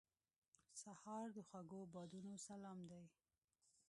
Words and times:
سهار 0.81 1.25
د 1.35 1.39
خوږو 1.47 1.81
بادونو 1.93 2.33
سلام 2.47 2.79
دی. 2.91 3.03